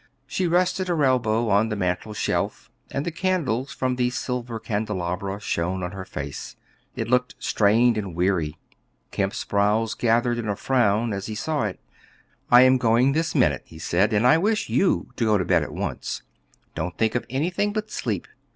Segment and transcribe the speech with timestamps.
[0.25, 5.39] She rested her elbow on the mantel shelf, and the candles from the silver candelabra
[5.39, 6.55] shone on her face;
[6.95, 8.57] it looked strained and weary.
[9.11, 11.79] Kemp's brows gathered in a frown as he saw it.
[12.49, 15.61] "I am going this minute," he said; "and I wish you to go to bed
[15.61, 16.23] at once.
[16.73, 18.27] Don't think of anything but sleep.